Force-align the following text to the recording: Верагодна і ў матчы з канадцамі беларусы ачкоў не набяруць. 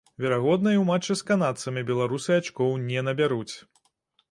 Верагодна 0.23 0.71
і 0.75 0.79
ў 0.79 0.85
матчы 0.91 1.17
з 1.19 1.27
канадцамі 1.29 1.85
беларусы 1.91 2.31
ачкоў 2.41 2.75
не 2.89 3.07
набяруць. 3.11 3.49